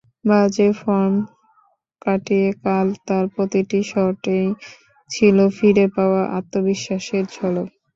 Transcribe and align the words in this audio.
বাজে 0.25 0.67
ফর্ম 0.79 1.13
কাটিয়ে 2.01 2.49
কাল 2.63 2.87
তাঁর 3.07 3.25
প্রতিটি 3.33 3.79
শটেই 3.91 4.47
ছিল 5.09 5.37
ফিরে 5.57 5.85
পাওয়া 5.95 6.21
আত্মবিশ্বাসের 6.37 7.23
ঝলক। 7.33 7.67